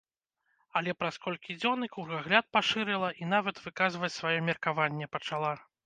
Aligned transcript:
Але 0.79 0.95
праз 1.01 1.19
колькі 1.25 1.57
дзён 1.59 1.85
і 1.87 1.91
кругагляд 1.97 2.45
пашырыла, 2.57 3.13
і 3.23 3.31
нават 3.37 3.65
выказваць 3.67 4.15
сваё 4.19 4.37
меркаванне 4.51 5.15
пачала. 5.17 5.59